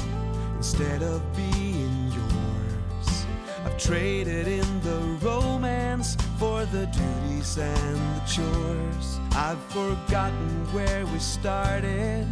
instead 0.57 1.01
of 1.01 1.23
being 1.35 2.11
yours. 2.11 3.25
I've 3.65 3.75
traded 3.79 4.47
in 4.47 4.81
the 4.81 4.99
romance 5.25 6.17
for 6.37 6.65
the 6.65 6.85
duties 6.85 7.57
and 7.57 7.95
the 7.95 8.21
chores. 8.27 9.19
I've 9.31 9.57
forgotten 9.69 10.67
where 10.71 11.03
we 11.07 11.17
started. 11.17 12.27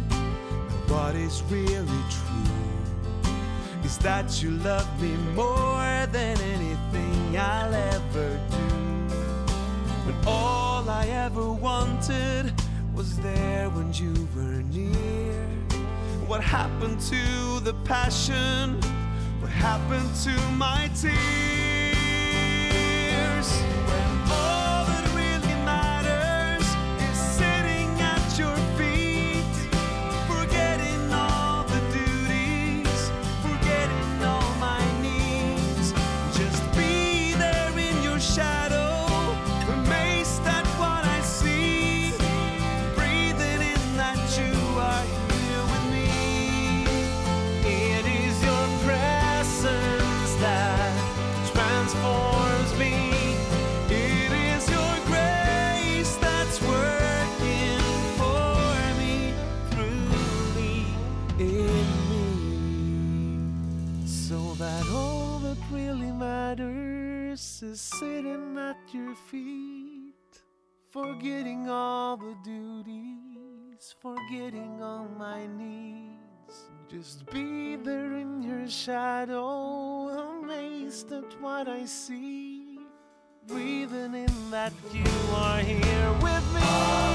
What 0.86 1.16
is 1.16 1.42
really 1.50 2.04
true 2.08 3.32
is 3.82 3.98
that 3.98 4.40
you 4.40 4.52
love 4.52 4.88
me 5.02 5.16
more 5.34 6.06
than 6.12 6.38
anything 6.40 7.36
I'll 7.36 7.74
ever 7.74 8.40
do. 8.48 9.16
When 10.06 10.14
all 10.24 10.88
I 10.88 11.06
ever 11.08 11.50
wanted 11.50 12.54
was 12.94 13.18
there 13.18 13.68
when 13.70 13.92
you 13.92 14.12
were 14.36 14.62
near. 14.72 15.48
What 16.26 16.40
happened 16.42 17.00
to 17.00 17.60
the 17.60 17.74
passion? 17.84 18.80
What 19.40 19.50
happened 19.50 20.14
to 20.24 20.30
my 20.52 20.88
tears? 20.94 21.14
Forgetting 70.94 71.68
all 71.68 72.16
the 72.16 72.36
duties, 72.44 73.96
forgetting 74.00 74.80
all 74.80 75.08
my 75.18 75.44
needs. 75.44 76.70
Just 76.88 77.26
be 77.32 77.74
there 77.74 78.12
in 78.12 78.40
your 78.44 78.68
shadow, 78.68 80.08
amazed 80.38 81.10
at 81.10 81.40
what 81.42 81.66
I 81.66 81.84
see, 81.84 82.78
breathing 83.48 84.14
in 84.14 84.50
that 84.52 84.72
you 84.92 85.10
are 85.34 85.58
here 85.58 86.12
with 86.22 86.54
me. 86.54 86.60
All 86.62 87.14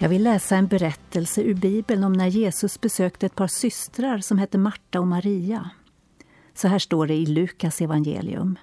Jag 0.00 0.08
vill 0.08 0.22
läsa 0.22 0.56
en 0.56 0.66
berättelse 0.66 1.42
ur 1.42 1.54
Bibeln 1.54 2.04
om 2.04 2.12
när 2.12 2.26
Jesus 2.26 2.80
besökte 2.80 3.26
ett 3.26 3.34
par 3.34 3.46
systrar 3.46 4.18
som 4.18 4.38
hette 4.38 4.58
Marta 4.58 5.00
och 5.00 5.06
Maria. 5.06 5.70
Så 6.54 6.68
här 6.68 6.78
står 6.78 7.06
det 7.06 7.14
i 7.14 7.26
Lukas 7.26 7.80
evangelium. 7.80 8.58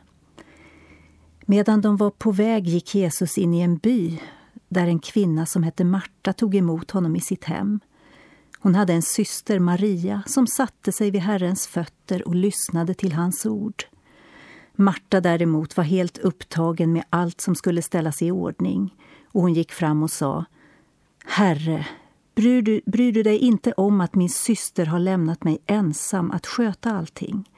Medan 1.46 1.82
de 1.82 1.98
var 1.98 2.10
på 2.10 2.32
väg 2.32 2.68
gick 2.68 2.96
Jesus 2.96 3.38
in 3.38 3.54
i 3.54 3.62
en 3.62 3.78
by 3.78 4.22
där 4.70 4.88
en 4.88 5.00
kvinna 5.00 5.46
som 5.46 5.64
hette 5.64 5.84
Marta 5.84 6.34
tog 6.34 6.56
emot 6.56 6.92
honom 6.92 7.16
i 7.16 7.22
sitt 7.22 7.44
hem. 7.44 7.80
Hon 8.60 8.76
hade 8.76 8.94
en 8.94 9.02
syster, 9.02 9.60
Maria, 9.60 10.24
som 10.28 10.48
satte 10.48 10.92
sig 10.92 11.12
vid 11.12 11.22
Herrens 11.22 11.68
fötter 11.68 12.28
och 12.28 12.36
lyssnade 12.36 12.94
till 12.94 13.14
hans 13.14 13.46
ord. 13.46 13.84
Marta 14.76 15.22
däremot 15.22 15.78
var 15.78 15.84
helt 15.84 16.18
upptagen 16.18 16.94
med 16.94 17.04
allt 17.10 17.42
som 17.42 17.56
skulle 17.56 17.82
ställas 17.82 18.22
i 18.22 18.32
ordning 18.32 18.96
och 19.28 19.42
hon 19.42 19.54
gick 19.54 19.72
fram 19.72 20.04
och 20.04 20.12
sa 20.12 20.46
Herre, 21.28 21.88
bryr 22.36 22.62
du, 22.62 22.82
bryr 22.86 23.12
du 23.12 23.24
dig 23.24 23.38
inte 23.38 23.72
om 23.72 24.02
att 24.02 24.16
min 24.16 24.30
syster 24.30 24.86
har 24.86 25.00
lämnat 25.00 25.44
mig 25.44 25.58
ensam 25.66 26.32
att 26.32 26.48
sköta 26.48 26.92
allting? 26.92 27.50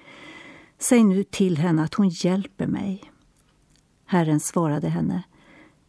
Säg 0.80 1.04
nu 1.04 1.24
till 1.24 1.58
henne 1.58 1.84
att 1.84 1.94
hon 1.94 2.10
hjälper 2.10 2.68
mig. 2.68 3.12
Herren 4.06 4.40
svarade 4.40 4.90
henne 4.90 5.24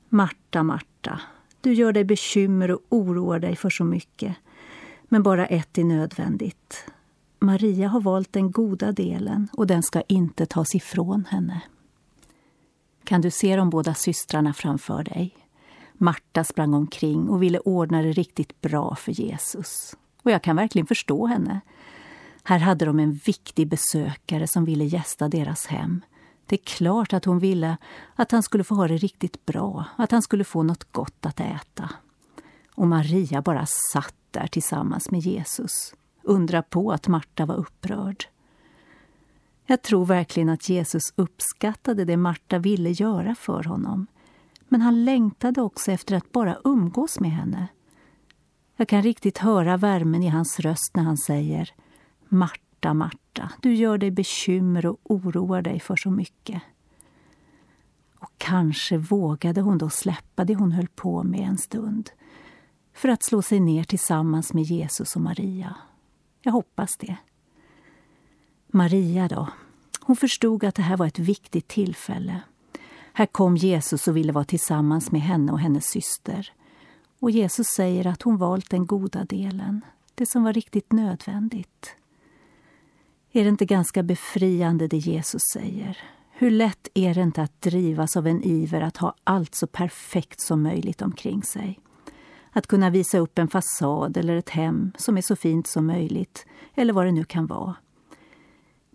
Marta, 0.09 0.63
Marta, 0.63 1.21
du 1.61 1.73
gör 1.73 1.93
dig 1.93 2.05
bekymmer 2.05 2.71
och 2.71 2.81
oroar 2.89 3.39
dig 3.39 3.57
för 3.57 3.71
så 3.71 3.85
mycket. 3.85 4.37
Men 5.09 5.23
bara 5.23 5.47
ett 5.47 5.79
är 5.79 5.85
nödvändigt. 5.85 6.85
Maria 7.41 7.89
har 7.89 8.01
valt 8.01 8.33
den 8.33 8.51
goda 8.51 8.93
delen 8.93 9.49
och 9.53 9.67
den 9.67 9.83
ska 9.83 10.01
inte 10.01 10.47
tas 10.47 10.75
ifrån 10.75 11.25
henne. 11.31 11.61
Kan 13.05 13.21
du 13.21 13.31
se 13.31 13.57
de 13.57 13.71
båda 13.71 13.95
systrarna 13.95 14.53
framför 14.53 15.05
dig? 15.05 15.48
Marta 15.99 16.45
sprang 16.45 16.75
omkring 16.75 17.29
och 17.29 17.43
ville 17.43 17.59
ordna 17.59 18.03
det 18.03 18.13
riktigt 18.13 18.61
bra 18.61 18.95
för 18.95 19.13
Jesus. 19.13 19.97
Och 20.23 20.31
jag 20.31 20.43
kan 20.43 20.57
verkligen 20.57 20.87
förstå 20.87 21.27
henne. 21.27 21.61
Här 22.43 22.59
hade 22.59 22.85
de 22.85 23.01
en 23.01 23.13
viktig 23.13 23.69
besökare 23.69 24.47
som 24.47 24.65
ville 24.65 24.85
gästa 24.85 25.29
deras 25.29 25.67
hem. 25.67 26.01
Det 26.47 26.57
är 26.57 26.65
klart 26.65 27.13
att 27.13 27.25
hon 27.25 27.39
ville 27.39 27.77
att 28.15 28.33
han 28.33 28.43
skulle 28.43 28.65
få 28.65 28.75
ha 28.75 28.89
det 28.89 28.97
riktigt 28.97 29.47
bra, 29.47 29.85
att 29.97 30.11
han 30.11 30.23
skulle 30.23 30.45
få 30.45 30.63
något 30.63 30.93
gott 30.93 31.27
att 31.27 31.41
äta. 31.41 31.91
Och 32.75 32.87
Maria 32.87 33.43
bara 33.43 33.67
satt 33.93 34.15
där 34.31 34.47
tillsammans 34.47 35.11
med 35.11 35.21
Jesus. 35.21 35.95
Undra 36.23 36.63
på 36.63 36.93
att 36.93 37.09
Marta 37.09 37.47
var 37.47 37.55
upprörd. 37.55 38.25
Jag 39.67 39.83
tror 39.83 40.07
verkligen 40.07 40.49
att 40.49 40.69
Jesus 40.69 41.03
uppskattade 41.17 42.05
det 42.05 42.17
Marta 42.17 42.59
ville 42.59 42.91
göra 42.91 43.35
för 43.35 43.65
honom. 43.65 44.07
Men 44.69 44.81
han 44.81 45.05
längtade 45.05 45.63
också 45.63 45.93
efter 45.93 46.17
att 46.17 46.33
bara 46.33 46.59
umgås 46.65 47.21
med 47.21 47.31
henne. 47.31 47.69
Jag 48.77 48.89
kan 48.89 49.03
riktigt 49.03 49.39
höra 49.39 49.77
värmen 49.77 50.23
i 50.23 50.29
hans 50.29 50.61
röst 50.61 50.97
när 50.97 51.03
han 51.03 51.17
säger 51.17 51.71
Marta, 52.29 52.95
Marta, 52.95 53.53
du 53.63 53.75
gör 53.75 53.99
dig 53.99 54.11
bekymmer 54.11 54.87
och 54.87 54.99
oroar 55.05 55.63
dig 55.63 55.81
för 55.81 55.97
så 55.97 56.11
mycket. 56.11 56.63
Och 58.19 58.33
kanske 58.39 58.97
vågade 58.99 59.61
hon 59.61 59.79
då 59.79 59.91
släppa 59.91 60.45
det 60.45 60.55
hon 60.55 60.73
höll 60.73 60.89
på 60.89 61.23
med 61.23 61.41
en 61.41 61.59
stund 61.59 62.11
för 62.95 63.09
att 63.09 63.23
slå 63.23 63.43
sig 63.43 63.61
ner 63.61 63.85
tillsammans 63.85 64.55
med 64.55 64.65
Jesus 64.65 65.17
och 65.17 65.23
Maria. 65.23 65.77
Jag 66.43 66.53
hoppas 66.53 66.97
det. 66.97 67.17
Maria 68.67 69.29
då? 69.29 69.49
Hon 70.01 70.17
förstod 70.17 70.65
att 70.65 70.75
det 70.75 70.83
här 70.83 70.97
var 70.97 71.07
ett 71.07 71.19
viktigt 71.19 71.69
tillfälle. 71.69 72.41
Här 73.19 73.27
kom 73.27 73.57
Jesus 73.57 74.09
och 74.09 74.17
ville 74.17 74.33
vara 74.33 74.45
tillsammans 74.45 75.13
med 75.13 75.21
henne 75.21 75.53
och 75.53 75.61
hennes 75.61 75.87
syster. 75.87 76.53
Och 77.21 77.31
Jesus 77.31 77.67
säger 77.67 78.07
att 78.07 78.23
hon 78.23 78.37
valt 78.37 78.71
den 78.71 78.87
goda 78.87 79.25
delen, 79.25 79.81
det 80.15 80.27
som 80.27 80.45
var 80.45 80.53
riktigt 80.53 80.93
nödvändigt. 80.93 81.97
Är 83.33 83.43
det 83.43 83.49
inte 83.49 83.65
ganska 83.65 84.03
befriande 84.03 84.89
det 84.89 84.97
Jesus 84.97 85.43
säger? 85.53 85.99
Hur 86.31 86.51
lätt 86.51 86.89
är 86.95 87.15
det 87.15 87.23
inte 87.23 87.43
att 87.43 87.61
drivas 87.61 88.17
av 88.17 88.27
en 88.27 88.43
iver 88.43 88.81
att 88.81 88.97
ha 88.97 89.15
allt 89.25 89.55
så 89.55 89.67
perfekt 89.67 90.41
som 90.41 90.63
möjligt 90.63 91.03
omkring 91.03 91.43
sig? 91.43 91.81
Att 92.51 92.67
kunna 92.67 92.91
visa 92.91 93.19
upp 93.19 93.39
en 93.39 93.49
fasad 93.49 94.17
eller 94.17 94.37
ett 94.37 94.51
hem 94.51 94.93
som 94.97 95.17
är 95.17 95.23
så 95.23 95.37
fint 95.37 95.67
som 95.67 95.87
möjligt, 95.87 96.47
eller 96.75 96.93
vad 96.93 97.07
det 97.07 97.13
nu 97.13 97.25
kan 97.25 97.47
vara 97.47 97.77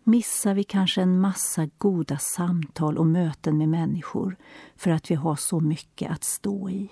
missar 0.03 0.53
vi 0.53 0.63
kanske 0.63 1.01
en 1.01 1.19
massa 1.19 1.69
goda 1.77 2.17
samtal 2.17 2.97
och 2.97 3.05
möten 3.05 3.57
med 3.57 3.69
människor 3.69 4.35
för 4.75 4.91
att 4.91 5.11
vi 5.11 5.15
har 5.15 5.35
så 5.35 5.59
mycket 5.59 6.11
att 6.11 6.23
stå 6.23 6.69
i. 6.69 6.89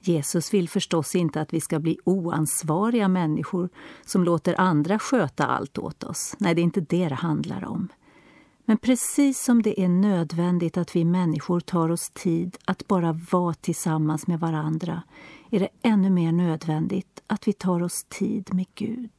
Jesus 0.00 0.54
vill 0.54 0.68
förstås 0.68 1.14
inte 1.14 1.40
att 1.40 1.52
vi 1.52 1.60
ska 1.60 1.78
bli 1.78 1.98
oansvariga 2.04 3.08
människor 3.08 3.68
som 4.06 4.24
låter 4.24 4.60
andra 4.60 4.98
sköta 4.98 5.46
allt 5.46 5.78
åt 5.78 6.04
oss. 6.04 6.34
Nej, 6.38 6.54
det 6.54 6.60
är 6.60 6.62
inte 6.62 6.80
det 6.80 7.08
det 7.08 7.14
handlar 7.14 7.64
om. 7.64 7.88
Men 8.64 8.78
precis 8.78 9.44
som 9.44 9.62
det 9.62 9.80
är 9.80 9.88
nödvändigt 9.88 10.76
att 10.76 10.96
vi 10.96 11.04
människor 11.04 11.60
tar 11.60 11.90
oss 11.90 12.10
tid 12.10 12.56
att 12.64 12.86
bara 12.88 13.20
vara 13.30 13.54
tillsammans 13.54 14.26
med 14.26 14.40
varandra 14.40 15.02
är 15.50 15.60
det 15.60 15.68
ännu 15.82 16.10
mer 16.10 16.32
nödvändigt 16.32 17.22
att 17.26 17.48
vi 17.48 17.52
tar 17.52 17.82
oss 17.82 18.04
tid 18.08 18.54
med 18.54 18.66
Gud. 18.74 19.10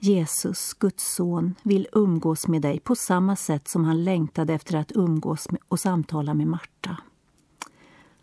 Jesus, 0.00 0.74
Guds 0.74 1.14
son, 1.14 1.54
vill 1.62 1.88
umgås 1.92 2.48
med 2.48 2.62
dig 2.62 2.80
på 2.80 2.94
samma 2.94 3.36
sätt 3.36 3.68
som 3.68 3.84
han 3.84 4.04
längtade 4.04 4.54
efter 4.54 4.78
att 4.78 4.92
umgås 4.94 5.48
och 5.68 5.80
samtala 5.80 6.34
med 6.34 6.46
Marta. 6.46 6.96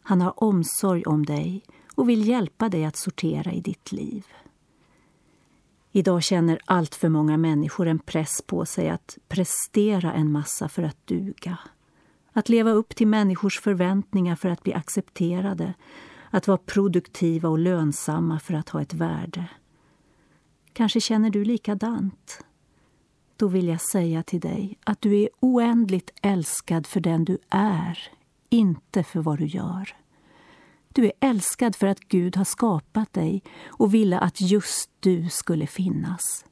Han 0.01 0.21
har 0.21 0.43
omsorg 0.43 1.03
om 1.03 1.25
dig 1.25 1.63
och 1.95 2.09
vill 2.09 2.27
hjälpa 2.27 2.69
dig 2.69 2.85
att 2.85 2.95
sortera 2.95 3.51
i 3.51 3.61
ditt 3.61 3.91
liv. 3.91 4.25
Idag 5.91 6.23
känner 6.23 6.59
allt 6.65 6.95
för 6.95 7.09
många 7.09 7.37
människor 7.37 7.87
en 7.87 7.99
press 7.99 8.41
på 8.45 8.65
sig 8.65 8.89
att 8.89 9.17
prestera 9.27 10.13
en 10.13 10.31
massa 10.31 10.69
för 10.69 10.83
att 10.83 11.07
duga. 11.07 11.57
Att 12.33 12.49
leva 12.49 12.71
upp 12.71 12.95
till 12.95 13.07
människors 13.07 13.59
förväntningar 13.59 14.35
för 14.35 14.49
att 14.49 14.63
bli 14.63 14.73
accepterade. 14.73 15.73
Att 16.29 16.47
vara 16.47 16.57
produktiva 16.57 17.49
och 17.49 17.59
lönsamma 17.59 18.39
för 18.39 18.53
att 18.53 18.69
ha 18.69 18.81
ett 18.81 18.93
värde. 18.93 19.49
Kanske 20.75 21.01
känner 21.01 21.29
du 21.29 21.45
likadant? 21.45 22.45
Då 23.37 23.47
vill 23.47 23.67
jag 23.67 23.81
säga 23.81 24.23
till 24.23 24.39
dig 24.39 24.77
att 24.83 25.01
du 25.01 25.21
är 25.21 25.29
oändligt 25.39 26.09
älskad 26.21 26.87
för 26.87 26.99
den 26.99 27.25
du 27.25 27.37
är, 27.49 27.99
inte 28.49 29.03
för 29.03 29.19
vad 29.19 29.37
du 29.37 29.45
gör. 29.45 29.95
Du 30.87 31.05
är 31.05 31.11
älskad 31.19 31.75
för 31.75 31.87
att 31.87 31.99
Gud 31.99 32.35
har 32.35 32.43
skapat 32.43 33.13
dig 33.13 33.43
och 33.67 33.93
ville 33.93 34.19
att 34.19 34.41
just 34.41 34.89
du 34.99 35.29
skulle 35.29 35.67
finnas. 35.67 36.45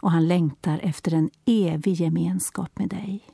Och 0.00 0.10
han 0.10 0.28
längtar 0.28 0.80
efter 0.82 1.14
en 1.14 1.30
evig 1.44 1.94
gemenskap 1.94 2.78
med 2.78 2.88
dig. 2.88 3.24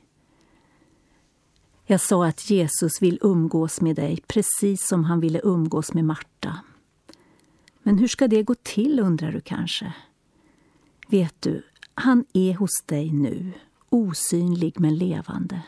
Jag 1.85 2.01
sa 2.01 2.25
att 2.25 2.49
Jesus 2.49 3.01
vill 3.01 3.19
umgås 3.21 3.81
med 3.81 3.95
dig 3.95 4.23
precis 4.27 4.87
som 4.87 5.03
han 5.03 5.19
ville 5.19 5.41
umgås 5.43 5.93
med 5.93 6.05
Marta. 6.05 6.59
Men 7.83 7.97
hur 7.97 8.07
ska 8.07 8.27
det 8.27 8.43
gå 8.43 8.55
till, 8.55 8.99
undrar 8.99 9.31
du 9.31 9.41
kanske? 9.41 9.93
Vet 11.13 11.41
du, 11.41 11.63
han 11.93 12.25
är 12.33 12.53
hos 12.53 12.83
dig 12.85 13.11
nu, 13.11 13.53
osynlig 13.89 14.79
men 14.79 14.95
levande. 14.95 15.61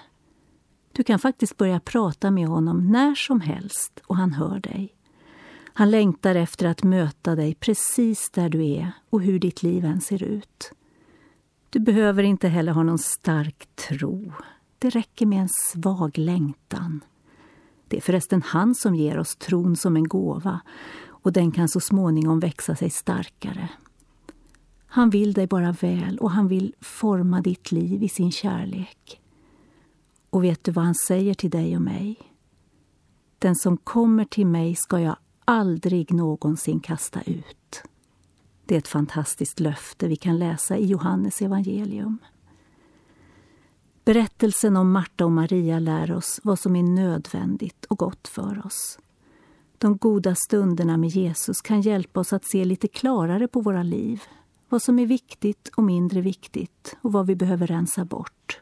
Du 0.91 1.03
kan 1.03 1.19
faktiskt 1.19 1.58
börja 1.58 1.79
prata 1.79 2.31
med 2.31 2.47
honom 2.47 2.91
när 2.91 3.15
som 3.15 3.41
helst 3.41 3.99
och 4.05 4.15
han 4.15 4.34
hör 4.34 4.60
dig. 4.60 4.95
Han 5.73 5.91
längtar 5.91 6.36
efter 6.36 6.65
att 6.65 6.84
möta 6.84 7.36
dig 7.36 7.55
precis 7.55 8.29
där 8.29 8.49
du 8.49 8.65
är 8.65 8.91
och 9.10 9.21
hur 9.21 9.39
ditt 9.39 9.63
liv 9.63 9.86
än 9.86 10.01
ser 10.01 10.23
ut. 10.23 10.71
Du 11.69 11.79
behöver 11.79 12.23
inte 12.23 12.47
heller 12.47 12.71
ha 12.71 12.84
någon 12.84 12.99
stark 12.99 13.67
tro. 13.75 14.34
Det 14.79 14.89
räcker 14.89 15.25
med 15.25 15.41
en 15.41 15.49
svag 15.71 16.17
längtan. 16.17 17.03
Det 17.88 17.97
är 17.97 18.01
förresten 18.01 18.41
han 18.41 18.75
som 18.75 18.95
ger 18.95 19.17
oss 19.17 19.36
tron 19.36 19.75
som 19.75 19.95
en 19.95 20.08
gåva 20.08 20.60
och 21.08 21.34
den 21.34 21.51
kan 21.51 21.69
så 21.69 21.79
småningom 21.79 22.39
växa 22.39 22.75
sig 22.75 22.89
starkare. 22.89 23.69
Han 24.95 25.10
vill 25.10 25.34
dig 25.34 25.47
bara 25.47 25.71
väl 25.71 26.17
och 26.17 26.31
han 26.31 26.47
vill 26.47 26.75
forma 26.81 27.41
ditt 27.41 27.71
liv 27.71 28.03
i 28.03 28.10
sin 28.10 28.31
kärlek. 28.31 29.21
Och 30.29 30.43
vet 30.43 30.63
du 30.63 30.71
vad 30.71 30.86
han 30.86 30.95
säger 30.95 31.34
till 31.34 31.49
dig 31.49 31.75
och 31.75 31.81
mig? 31.81 32.15
Den 33.39 33.55
som 33.55 33.77
kommer 33.77 34.25
till 34.25 34.47
mig 34.47 34.75
ska 34.75 34.99
jag 34.99 35.15
aldrig 35.45 36.13
någonsin 36.13 36.79
kasta 36.79 37.21
ut. 37.21 37.84
Det 38.65 38.75
är 38.75 38.79
ett 38.79 38.88
fantastiskt 38.88 39.60
löfte 39.60 40.08
vi 40.08 40.15
kan 40.15 40.39
läsa 40.39 40.77
i 40.77 40.86
Johannes 40.86 41.41
evangelium. 41.41 42.17
Berättelsen 44.05 44.77
om 44.77 44.91
Marta 44.91 45.25
och 45.25 45.31
Maria 45.31 45.79
lär 45.79 46.12
oss 46.12 46.39
vad 46.43 46.60
som 46.60 46.75
är 46.75 46.84
nödvändigt 46.84 47.86
och 47.86 47.97
gott 47.97 48.27
för 48.27 48.65
oss. 48.65 48.99
De 49.77 49.97
goda 49.97 50.36
stunderna 50.36 50.97
med 50.97 51.10
Jesus 51.10 51.62
kan 51.62 51.81
hjälpa 51.81 52.19
oss 52.19 52.34
att 52.34 52.45
se 52.45 52.65
lite 52.65 52.88
klarare 52.88 53.47
på 53.47 53.62
våra 53.62 53.84
liv. 53.84 54.21
Vad 54.76 54.82
som 54.82 55.00
är 55.00 55.06
viktigt 55.06 55.72
och 55.76 55.84
mindre 55.84 56.22
viktigt 56.22 56.98
och 57.02 57.12
vad 57.12 57.28
vi 57.28 57.36
behöver 57.36 57.68
rensa 57.68 58.06
bort. 58.06 58.62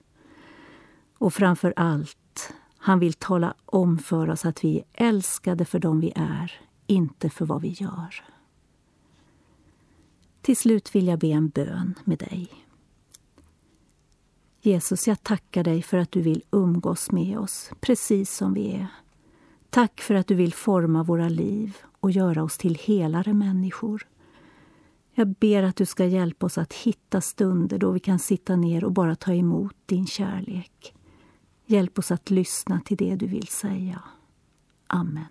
Och 1.18 1.34
framför 1.34 1.74
allt, 1.76 2.54
han 2.78 3.00
vill 3.00 3.14
tala 3.14 3.54
om 3.66 4.00
för 4.00 4.30
oss 4.30 4.46
att 4.46 4.64
vi 4.64 4.78
är 4.78 5.08
älskade 5.08 5.66
för 5.66 5.80
dem 5.80 6.00
vi 6.00 6.14
är, 6.16 6.62
inte 6.88 7.30
för 7.30 7.46
vad 7.46 7.62
vi 7.62 7.68
gör. 7.68 8.26
Till 10.42 10.58
slut 10.58 10.96
vill 10.96 11.08
jag 11.08 11.20
be 11.20 11.28
en 11.28 11.50
bön 11.50 11.94
med 12.04 12.18
dig. 12.18 12.48
Jesus, 14.62 15.08
jag 15.08 15.24
tackar 15.24 15.64
dig 15.64 15.82
för 15.82 15.98
att 15.98 16.12
du 16.12 16.22
vill 16.22 16.44
umgås 16.52 17.12
med 17.12 17.38
oss 17.38 17.72
precis 17.80 18.36
som 18.36 18.54
vi 18.54 18.72
är. 18.72 18.88
Tack 19.70 20.02
för 20.02 20.16
att 20.16 20.28
du 20.28 20.36
vill 20.36 20.54
forma 20.54 21.04
våra 21.04 21.30
liv 21.30 21.78
och 22.00 22.12
göra 22.12 22.44
oss 22.44 22.58
till 22.58 22.76
helare 22.76 23.34
människor. 23.34 24.08
Jag 25.16 25.28
ber 25.28 25.64
att 25.64 25.76
du 25.76 25.86
ska 25.86 26.06
hjälpa 26.06 26.46
oss 26.46 26.58
att 26.58 26.74
hitta 26.74 27.22
stunder 27.22 27.78
då 27.78 27.92
vi 27.92 28.00
kan 28.00 28.20
sitta 28.20 28.56
ner 28.56 28.84
och 28.84 28.92
bara 28.92 29.16
ta 29.16 29.34
emot 29.34 29.76
din 29.86 30.08
kärlek. 30.08 30.96
Hjälp 31.66 32.00
oss 32.00 32.12
att 32.12 32.30
lyssna 32.30 32.82
till 32.86 32.98
det 32.98 33.16
du 33.16 33.28
vill 33.28 33.48
säga. 33.48 34.04
Amen. 34.88 35.26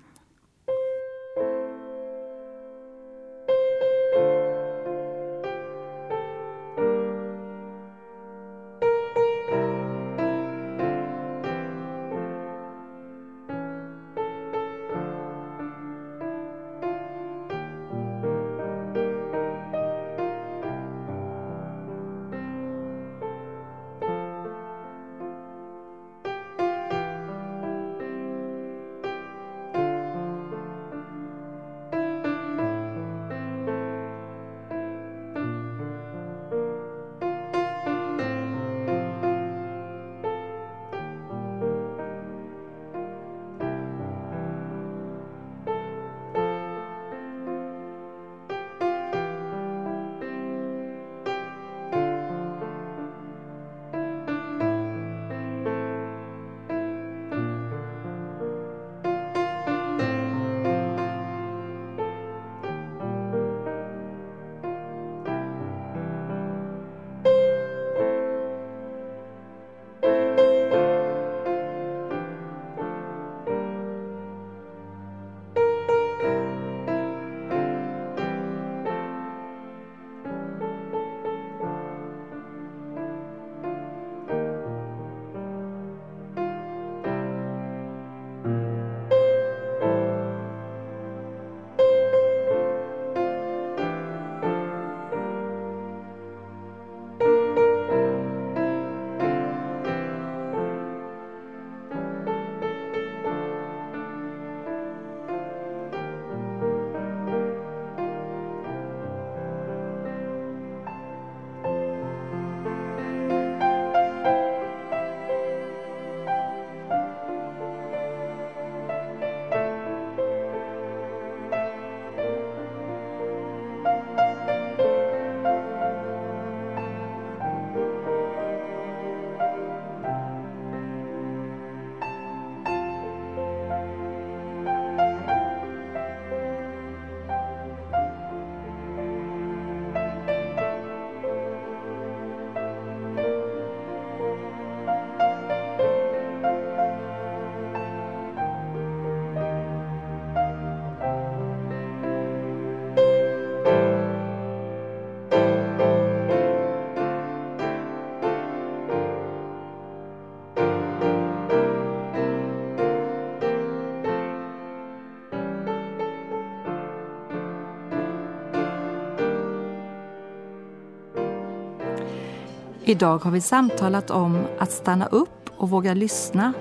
Idag 172.93 173.19
har 173.19 173.31
vi 173.31 173.41
samtalat 173.41 174.11
om 174.11 174.47
att 174.59 174.73
stanna 174.73 175.07
upp 175.07 175.51
och 175.57 175.71
våga 175.71 175.95
lyssna. 175.95 176.53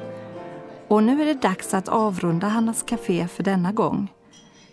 Och 0.87 1.03
nu 1.03 1.21
är 1.21 1.25
det 1.25 1.41
dags 1.41 1.73
att 1.73 1.87
avrunda 1.87 2.47
Hannas 2.47 2.83
Café 2.83 3.27
för 3.27 3.43
denna 3.43 3.71
gång. 3.71 4.13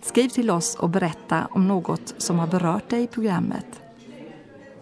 Skriv 0.03 0.29
till 0.29 0.51
oss 0.51 0.75
och 0.75 0.89
berätta 0.89 1.49
om 1.51 1.69
något 1.69 2.15
som 2.19 2.39
har 2.39 2.47
berört 2.47 2.91
dig 2.91 3.03
i 3.03 3.07
programmet. 3.07 3.81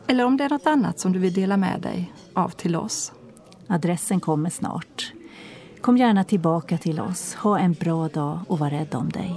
Eller 0.06 0.24
om 0.24 0.36
det 0.36 0.44
är 0.44 0.48
något 0.48 0.66
annat 0.66 0.98
som 0.98 1.12
du 1.12 1.18
vill 1.18 1.32
dela 1.32 1.56
med 1.56 1.80
dig 1.80 2.12
av 2.34 2.48
till 2.48 2.76
oss. 2.76 3.12
Adressen 3.66 4.20
kommer 4.20 4.50
snart. 4.50 5.12
Kom 5.80 5.96
gärna 5.96 6.24
tillbaka 6.24 6.78
till 6.78 7.00
oss. 7.00 7.34
Ha 7.34 7.58
en 7.58 7.72
bra 7.72 8.08
dag 8.08 8.38
och 8.48 8.58
var 8.58 8.70
rädd 8.70 8.94
om 8.94 9.08
dig. 9.08 9.36